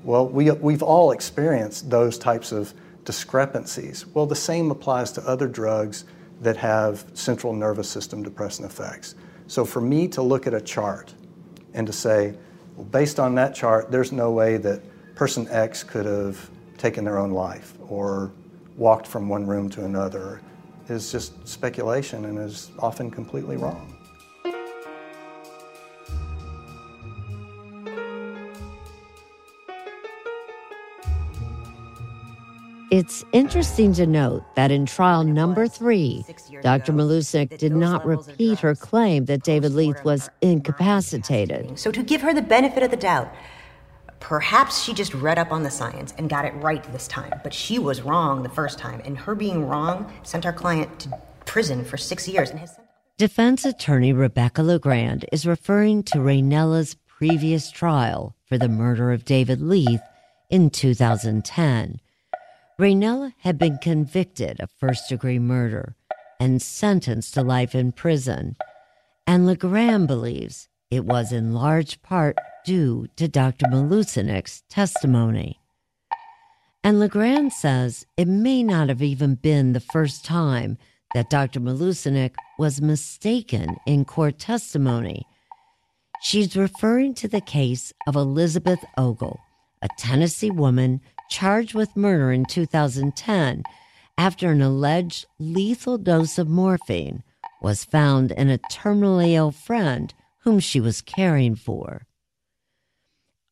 Well, 0.04 0.28
we, 0.28 0.50
we've 0.52 0.83
all 0.83 1.11
experienced 1.11 1.90
those 1.90 2.18
types 2.18 2.52
of 2.52 2.73
discrepancies. 3.04 4.06
Well, 4.14 4.26
the 4.26 4.37
same 4.37 4.70
applies 4.70 5.12
to 5.12 5.26
other 5.26 5.49
drugs 5.49 6.04
that 6.40 6.56
have 6.56 7.04
central 7.14 7.52
nervous 7.52 7.88
system 7.88 8.23
depressant 8.23 8.70
effects. 8.70 9.14
So 9.46 9.64
for 9.64 9.80
me 9.80 10.08
to 10.08 10.23
look 10.23 10.46
at 10.46 10.54
a 10.54 10.61
chart 10.61 11.14
and 11.75 11.87
to 11.87 11.92
say, 11.92 12.34
well, 12.76 12.87
based 12.87 13.20
on 13.20 13.34
that 13.37 13.54
chart, 13.54 13.90
there's 13.90 14.12
no 14.12 14.30
way 14.30 14.56
that 14.58 14.82
person 15.14 15.46
X 15.50 15.82
could 15.82 16.06
have 16.06 16.50
taken 16.78 17.04
their 17.04 17.18
own 17.18 17.30
life 17.30 17.75
or 17.88 18.32
walked 18.76 19.06
from 19.06 19.28
one 19.28 19.46
room 19.46 19.68
to 19.70 19.84
another 19.84 20.40
is 20.88 21.12
just 21.12 21.46
speculation 21.46 22.25
and 22.26 22.38
is 22.38 22.70
often 22.78 23.11
completely 23.11 23.56
wrong. 23.56 23.93
It's 32.94 33.24
interesting 33.32 33.92
to 33.94 34.06
note 34.06 34.44
that 34.54 34.70
in 34.70 34.86
trial 34.86 35.24
number 35.24 35.66
three, 35.66 36.24
Dr. 36.62 36.92
Mileusnic 36.92 37.58
did 37.58 37.74
not 37.74 38.06
repeat 38.06 38.60
her 38.60 38.76
claim 38.76 39.24
that 39.24 39.42
David 39.42 39.72
Leath 39.72 40.04
was 40.04 40.30
incapacitated. 40.42 41.76
So, 41.76 41.90
to 41.90 42.04
give 42.04 42.20
her 42.20 42.32
the 42.32 42.40
benefit 42.40 42.84
of 42.84 42.92
the 42.92 42.96
doubt, 42.96 43.34
perhaps 44.20 44.84
she 44.84 44.94
just 44.94 45.12
read 45.12 45.40
up 45.40 45.50
on 45.50 45.64
the 45.64 45.72
science 45.72 46.14
and 46.18 46.30
got 46.30 46.44
it 46.44 46.54
right 46.54 46.84
this 46.92 47.08
time, 47.08 47.32
but 47.42 47.52
she 47.52 47.80
was 47.80 48.00
wrong 48.02 48.44
the 48.44 48.48
first 48.48 48.78
time, 48.78 49.02
and 49.04 49.18
her 49.18 49.34
being 49.34 49.66
wrong 49.66 50.12
sent 50.22 50.46
our 50.46 50.52
client 50.52 51.00
to 51.00 51.20
prison 51.46 51.84
for 51.84 51.96
six 51.96 52.28
years. 52.28 52.52
Defense 53.18 53.64
attorney 53.64 54.12
Rebecca 54.12 54.62
LeGrand 54.62 55.24
is 55.32 55.44
referring 55.44 56.04
to 56.04 56.18
Raynella's 56.18 56.94
previous 57.08 57.72
trial 57.72 58.36
for 58.44 58.56
the 58.56 58.68
murder 58.68 59.10
of 59.10 59.24
David 59.24 59.60
Leath 59.60 60.02
in 60.48 60.70
2010. 60.70 61.98
Raynella 62.78 63.34
had 63.38 63.56
been 63.56 63.78
convicted 63.78 64.60
of 64.60 64.70
first 64.70 65.08
degree 65.08 65.38
murder 65.38 65.94
and 66.40 66.60
sentenced 66.60 67.34
to 67.34 67.42
life 67.42 67.72
in 67.72 67.92
prison, 67.92 68.56
and 69.28 69.46
LeGrand 69.46 70.08
believes 70.08 70.68
it 70.90 71.04
was 71.04 71.32
in 71.32 71.54
large 71.54 72.02
part 72.02 72.37
due 72.64 73.06
to 73.16 73.28
Dr. 73.28 73.66
Mileusnic's 73.66 74.62
testimony. 74.68 75.60
And 76.82 76.98
LeGrand 76.98 77.52
says 77.52 78.06
it 78.16 78.26
may 78.26 78.64
not 78.64 78.88
have 78.88 79.02
even 79.02 79.37
been 79.37 79.72
the 79.72 79.80
first 79.80 80.24
time 80.24 80.76
that 81.14 81.30
Dr. 81.30 81.60
Mileusnic 81.60 82.34
was 82.58 82.82
mistaken 82.82 83.76
in 83.87 84.04
court 84.04 84.40
testimony. 84.40 85.28
She's 86.22 86.56
referring 86.56 87.14
to 87.14 87.28
the 87.28 87.40
case 87.40 87.92
of 88.08 88.16
Elizabeth 88.16 88.84
Ogle, 88.98 89.38
a 89.80 89.88
Tennessee 89.96 90.50
woman 90.50 91.00
charged 91.30 91.74
with 91.74 91.96
murder 91.96 92.32
in 92.32 92.44
2010 92.44 93.62
after 94.16 94.50
an 94.50 94.62
alleged 94.62 95.26
lethal 95.38 95.98
dose 95.98 96.38
of 96.38 96.48
morphine 96.48 97.22
was 97.60 97.84
found 97.84 98.30
in 98.32 98.50
a 98.50 98.58
terminally 98.58 99.32
ill 99.32 99.50
friend 99.50 100.14
whom 100.40 100.60
she 100.60 100.80
was 100.80 101.00
caring 101.00 101.54
for. 101.54 102.06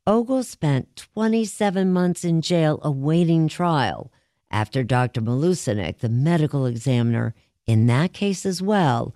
Ogle 0.07 0.43
spent 0.43 0.97
27 1.15 1.93
months 1.93 2.25
in 2.25 2.43
jail 2.43 2.81
awaiting 2.83 3.49
trial 3.49 4.13
after 4.51 4.83
Dr. 4.83 5.21
Mileusnic, 5.23 5.99
the 5.99 6.09
medical 6.09 6.67
examiner 6.67 7.35
in 7.67 7.87
that 7.87 8.13
case 8.13 8.45
as 8.45 8.61
well, 8.61 9.15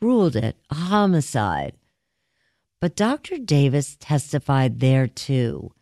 ruled 0.00 0.36
it 0.36 0.56
a 0.70 0.74
homicide. 0.74 1.74
But 2.80 2.94
Dr. 2.94 3.38
Davis 3.38 3.96
testified 3.98 4.80
there 4.80 5.06
too. 5.06 5.72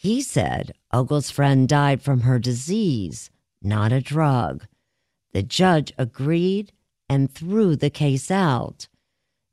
He 0.00 0.22
said 0.22 0.74
Ogle's 0.92 1.28
friend 1.28 1.68
died 1.68 2.02
from 2.02 2.20
her 2.20 2.38
disease, 2.38 3.32
not 3.60 3.90
a 3.90 4.00
drug. 4.00 4.64
The 5.32 5.42
judge 5.42 5.92
agreed 5.98 6.70
and 7.08 7.28
threw 7.28 7.74
the 7.74 7.90
case 7.90 8.30
out. 8.30 8.86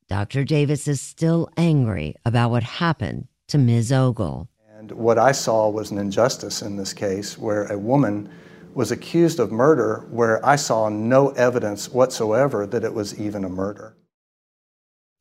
Dr. 0.08 0.44
Davis 0.44 0.88
is 0.88 1.02
still 1.02 1.50
angry 1.58 2.14
about 2.24 2.52
what 2.52 2.62
happened 2.62 3.28
to 3.48 3.58
Ms. 3.58 3.92
Ogle. 3.92 4.48
And 4.78 4.92
what 4.92 5.18
I 5.18 5.32
saw 5.32 5.68
was 5.68 5.90
an 5.90 5.98
injustice 5.98 6.62
in 6.62 6.78
this 6.78 6.94
case 6.94 7.40
where 7.40 7.66
a 7.66 7.80
woman 7.80 8.30
was 8.76 8.92
accused 8.92 9.40
of 9.40 9.52
murder 9.52 10.06
where 10.12 10.46
I 10.46 10.58
saw 10.58 10.90
no 10.90 11.30
evidence 11.30 11.90
whatsoever 11.90 12.68
that 12.68 12.84
it 12.84 12.94
was 12.94 13.20
even 13.20 13.44
a 13.44 13.50
murder. 13.50 13.96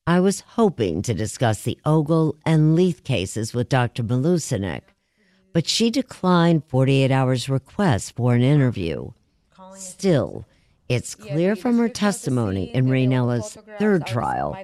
I 0.06 0.20
was 0.20 0.40
hoping 0.40 1.00
to 1.00 1.14
discuss 1.14 1.62
the 1.62 1.78
Ogle 1.86 2.36
and 2.44 2.74
Leath 2.74 3.04
cases 3.04 3.54
with 3.54 3.70
Dr. 3.70 4.02
Mileusnic, 4.02 4.82
but 5.54 5.68
she 5.68 5.88
declined 5.88 6.64
48 6.66 7.12
Hours' 7.12 7.48
request 7.48 8.16
for 8.16 8.34
an 8.34 8.42
interview. 8.42 9.12
Still, 9.76 10.44
it's 10.88 11.14
clear 11.14 11.54
from 11.56 11.78
her 11.78 11.88
testimony 11.88 12.74
in 12.74 12.86
Raynella's 12.86 13.56
third 13.78 14.04
trial 14.04 14.58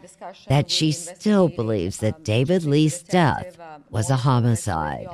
that 0.48 0.68
she 0.68 0.90
still 0.92 1.48
believes 1.48 1.98
that 1.98 2.24
David 2.24 2.64
Leath's 2.64 3.04
death 3.04 3.56
was 3.88 4.10
a 4.10 4.16
homicide. 4.16 5.06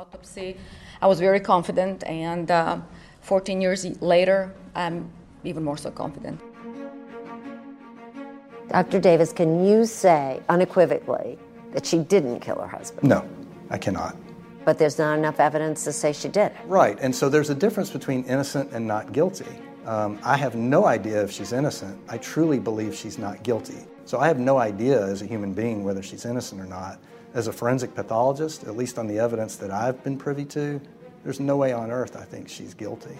I 1.02 1.06
was 1.06 1.20
very 1.20 1.40
confident, 1.40 2.02
and 2.04 2.50
uh, 2.50 2.78
14 3.20 3.60
years 3.60 3.84
later, 4.00 4.54
I'm 4.74 5.10
even 5.44 5.62
more 5.62 5.76
so 5.76 5.90
confident. 5.90 6.40
Dr. 8.68 8.98
Davis, 8.98 9.32
can 9.32 9.64
you 9.64 9.84
say 9.84 10.40
unequivocally 10.48 11.38
that 11.72 11.84
she 11.84 11.98
didn't 11.98 12.40
kill 12.40 12.56
her 12.56 12.66
husband? 12.66 13.06
No, 13.06 13.28
I 13.70 13.76
cannot. 13.76 14.16
But 14.66 14.78
there's 14.78 14.98
not 14.98 15.16
enough 15.16 15.38
evidence 15.38 15.84
to 15.84 15.92
say 15.92 16.12
she 16.12 16.26
did. 16.26 16.50
Right, 16.64 16.98
and 17.00 17.14
so 17.14 17.28
there's 17.28 17.50
a 17.50 17.54
difference 17.54 17.88
between 17.88 18.24
innocent 18.24 18.72
and 18.72 18.84
not 18.84 19.12
guilty. 19.12 19.46
Um, 19.86 20.18
I 20.24 20.36
have 20.36 20.56
no 20.56 20.86
idea 20.86 21.22
if 21.22 21.30
she's 21.30 21.52
innocent. 21.52 21.96
I 22.08 22.18
truly 22.18 22.58
believe 22.58 22.92
she's 22.92 23.16
not 23.16 23.44
guilty. 23.44 23.86
So 24.06 24.18
I 24.18 24.26
have 24.26 24.40
no 24.40 24.58
idea 24.58 25.00
as 25.06 25.22
a 25.22 25.24
human 25.24 25.52
being 25.52 25.84
whether 25.84 26.02
she's 26.02 26.24
innocent 26.24 26.60
or 26.60 26.64
not. 26.64 26.98
As 27.32 27.46
a 27.46 27.52
forensic 27.52 27.94
pathologist, 27.94 28.64
at 28.64 28.76
least 28.76 28.98
on 28.98 29.06
the 29.06 29.20
evidence 29.20 29.54
that 29.56 29.70
I've 29.70 30.02
been 30.02 30.18
privy 30.18 30.44
to, 30.46 30.80
there's 31.22 31.38
no 31.38 31.56
way 31.56 31.72
on 31.72 31.92
earth 31.92 32.16
I 32.16 32.24
think 32.24 32.48
she's 32.48 32.74
guilty. 32.74 33.16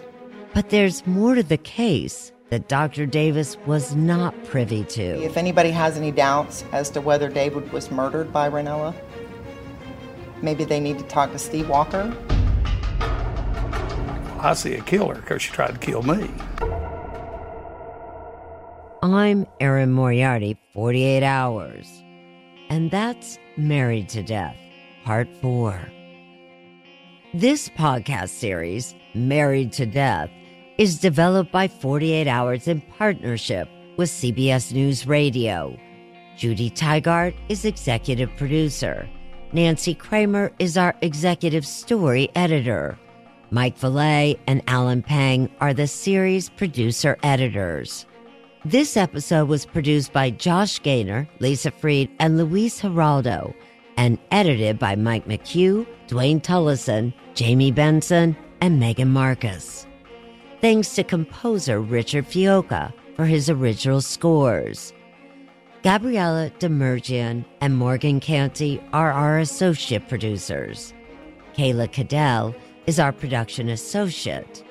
But 0.53 0.71
there's 0.71 1.07
more 1.07 1.37
to 1.37 1.45
the 1.45 1.59
case 1.59 2.33
that 2.51 2.67
Dr. 2.67 3.07
Davis 3.07 3.57
was 3.67 3.95
not 3.95 4.35
privy 4.45 4.83
to. 4.85 5.23
If 5.23 5.37
anybody 5.37 5.71
has 5.71 5.97
any 5.97 6.11
doubts 6.11 6.65
as 6.73 6.91
to 6.91 7.01
whether 7.01 7.29
David 7.29 7.73
was 7.73 7.93
murdered 7.93 8.33
by 8.33 8.51
Raynella, 8.51 8.95
maybe 10.47 10.65
they 10.65 10.79
need 10.79 10.97
to 10.97 11.05
talk 11.07 11.33
to 11.33 11.39
Steve 11.41 11.69
Walker. 11.69 12.17
I 14.41 14.55
see 14.55 14.75
a 14.75 14.81
killer 14.81 15.17
because 15.17 15.43
she 15.43 15.51
tried 15.51 15.73
to 15.73 15.79
kill 15.79 16.03
me. 16.03 16.31
I'm 19.03 19.45
Erin 19.59 19.91
Moriarty, 19.91 20.57
48 20.73 21.25
Hours. 21.25 21.89
And 22.71 22.93
that's 22.93 23.39
Married 23.57 24.09
to 24.11 24.23
Death, 24.23 24.57
Part 25.05 25.29
4. 25.43 25.81
This 27.35 27.69
podcast 27.71 28.29
series, 28.29 28.95
Married 29.15 29.73
to 29.73 29.85
Death, 29.85 30.31
is 30.79 31.01
developed 31.01 31.51
by 31.51 31.67
48 31.67 32.29
Hours 32.29 32.69
in 32.69 32.83
partnership 32.99 33.69
with 33.97 34.11
CBS 34.11 34.73
News 34.73 35.09
Radio. 35.09 35.77
Judy 36.37 36.71
Tygard 36.71 37.35
is 37.49 37.65
executive 37.65 38.31
producer. 38.37 39.09
Nancy 39.53 39.95
Kramer 39.95 40.53
is 40.59 40.77
our 40.77 40.95
executive 41.03 41.67
story 41.67 42.31
editor. 42.35 42.99
Mike 43.51 43.79
Valet 43.79 44.39
and 44.47 44.61
Alan 44.67 45.03
Pang 45.03 45.49
are 45.61 45.73
the 45.73 45.87
series 45.87 46.49
producer 46.51 47.17
editors. 47.23 48.07
This 48.65 48.97
episode 48.97 49.49
was 49.49 49.65
produced 49.65 50.13
by 50.13 50.31
Josh 50.31 50.83
Gaynor, 50.83 51.29
Lisa 51.39 51.71
Freed, 51.71 52.11
and 52.19 52.37
Luis 52.37 52.81
Geraldo, 52.81 53.55
and 53.97 54.19
edited 54.33 54.81
by 54.81 54.97
Mike 54.97 55.27
McHugh, 55.27 55.87
Dwayne 56.09 56.43
Tullison, 56.43 57.15
Jamie 57.35 57.71
Benson, 57.71 58.37
and 58.61 58.81
Megan 58.81 59.13
Marcus. 59.13 59.87
Thanks 60.61 60.95
to 60.97 61.05
composer 61.05 61.81
Richard 61.81 62.27
Fiocca 62.27 62.93
for 63.15 63.25
his 63.25 63.49
original 63.49 64.01
scores. 64.01 64.93
Gabriella 65.83 66.51
Demergian 66.59 67.45
and 67.61 67.77
Morgan 67.77 68.19
Canty 68.19 68.83
are 68.93 69.13
our 69.13 69.39
associate 69.39 70.09
producers. 70.09 70.93
Kayla 71.57 71.91
Cadell 71.93 72.55
is 72.87 72.99
our 72.99 73.13
production 73.13 73.69
associate. 73.69 74.65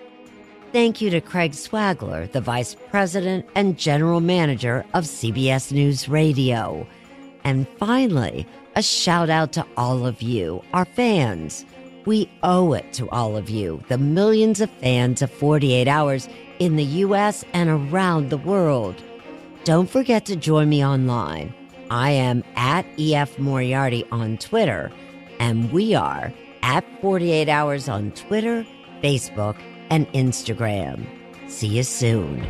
Thank 0.71 0.99
you 0.99 1.09
to 1.11 1.21
Craig 1.21 1.53
Swagler, 1.53 2.29
the 2.31 2.41
Vice 2.41 2.75
President 2.89 3.45
and 3.55 3.77
General 3.77 4.19
Manager 4.19 4.85
of 4.93 5.05
CBS 5.05 5.71
News 5.71 6.09
Radio. 6.09 6.85
And 7.45 7.67
finally, 7.77 8.45
a 8.75 8.83
shout 8.83 9.29
out 9.29 9.53
to 9.53 9.65
all 9.77 10.05
of 10.05 10.21
you, 10.21 10.61
our 10.73 10.85
fans. 10.85 11.65
We 12.05 12.29
owe 12.43 12.73
it 12.73 12.91
to 12.93 13.09
all 13.09 13.37
of 13.37 13.49
you, 13.49 13.81
the 13.87 13.97
millions 13.97 14.59
of 14.59 14.69
fans 14.69 15.21
of 15.21 15.31
48 15.31 15.87
Hours 15.87 16.27
in 16.59 16.75
the 16.75 16.83
US 16.83 17.45
and 17.53 17.69
around 17.69 18.29
the 18.29 18.37
world. 18.37 19.01
Don't 19.65 19.89
forget 19.89 20.28
to 20.28 20.36
join 20.36 20.69
me 20.69 20.86
online. 20.86 21.51
I 21.89 22.12
am 22.12 22.43
at 22.56 22.86
EF 22.99 23.39
Moriarty 23.39 24.06
on 24.12 24.38
Twitter, 24.38 24.91
and 25.39 25.71
we 25.71 25.95
are 25.95 26.32
at 26.62 26.86
48 27.01 27.49
Hours 27.49 27.89
on 27.89 28.12
Twitter, 28.12 28.63
Facebook, 29.01 29.60
and 29.89 30.08
Instagram. 30.13 31.04
See 31.49 31.65
you 31.65 31.82
soon. 31.82 32.45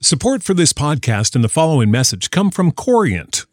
Support 0.00 0.44
for 0.44 0.54
this 0.54 0.72
podcast 0.72 1.34
and 1.34 1.42
the 1.42 1.48
following 1.48 1.90
message 1.90 2.30
come 2.30 2.52
from 2.52 2.70
Corient. 2.70 3.46